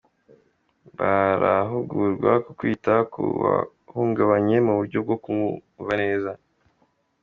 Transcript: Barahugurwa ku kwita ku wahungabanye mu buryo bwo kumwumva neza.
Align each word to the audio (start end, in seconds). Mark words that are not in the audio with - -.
Barahugurwa 0.99 2.31
ku 2.45 2.51
kwita 2.59 2.93
ku 3.11 3.23
wahungabanye 3.41 4.55
mu 4.65 4.73
buryo 4.77 4.97
bwo 5.05 5.15
kumwumva 5.23 5.93
neza. 6.01 6.31